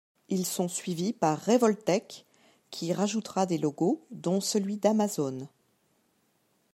[0.29, 2.25] Ils sont suivis par Revoltech,
[2.71, 5.47] qui rajoutera des logos, dont celui d'Amazon.